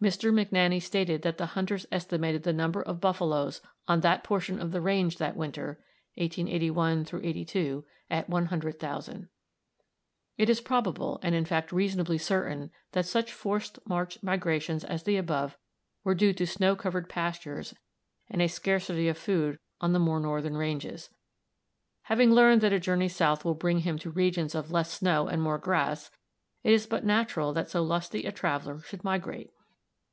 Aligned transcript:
Mr. 0.00 0.32
McNaney 0.32 0.80
stated 0.80 1.20
that 1.20 1.36
the 1.36 1.44
hunters 1.44 1.84
estimated 1.92 2.42
the 2.42 2.54
number 2.54 2.80
of 2.80 3.02
buffaloes 3.02 3.60
on 3.86 4.00
that 4.00 4.24
portion 4.24 4.58
of 4.58 4.72
the 4.72 4.80
range 4.80 5.18
that 5.18 5.36
winter 5.36 5.78
(1881 6.14 7.06
'82) 7.22 7.84
at 8.08 8.26
100,000. 8.26 9.28
It 10.38 10.48
is 10.48 10.62
probable, 10.62 11.18
and 11.22 11.34
in 11.34 11.44
fact 11.44 11.70
reasonably 11.70 12.16
certain, 12.16 12.70
that 12.92 13.04
such 13.04 13.30
forced 13.30 13.78
march 13.86 14.16
migrations 14.22 14.84
as 14.84 15.02
the 15.02 15.18
above 15.18 15.58
were 16.02 16.14
due 16.14 16.32
to 16.32 16.46
snow 16.46 16.74
covered 16.74 17.06
pastures 17.06 17.74
and 18.30 18.40
a 18.40 18.48
scarcity 18.48 19.06
of 19.06 19.18
food 19.18 19.58
on 19.82 19.92
the 19.92 19.98
more 19.98 20.18
northern 20.18 20.56
ranges. 20.56 21.10
Having 22.04 22.30
learned 22.32 22.62
that 22.62 22.72
a 22.72 22.80
journey 22.80 23.10
south 23.10 23.44
will 23.44 23.52
bring 23.52 23.80
him 23.80 23.98
to 23.98 24.08
regions 24.10 24.54
of 24.54 24.70
less 24.72 24.90
snow 24.90 25.26
and 25.28 25.42
more 25.42 25.58
grass, 25.58 26.10
it 26.64 26.72
is 26.72 26.86
but 26.86 27.04
natural 27.04 27.52
that 27.52 27.68
so 27.68 27.82
lusty 27.82 28.22
a 28.24 28.32
traveler 28.32 28.80
should 28.80 29.04
migrate. 29.04 29.50